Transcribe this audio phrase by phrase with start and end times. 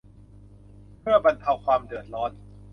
[0.99, 2.31] เพื่อบรรเทาความเดือดร้อน